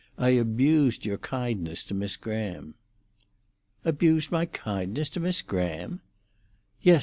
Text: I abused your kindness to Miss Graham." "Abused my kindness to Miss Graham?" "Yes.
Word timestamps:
I 0.17 0.29
abused 0.29 1.05
your 1.05 1.19
kindness 1.19 1.83
to 1.83 1.93
Miss 1.93 2.17
Graham." 2.17 2.73
"Abused 3.85 4.31
my 4.31 4.47
kindness 4.47 5.09
to 5.09 5.19
Miss 5.19 5.43
Graham?" 5.43 6.01
"Yes. 6.81 6.99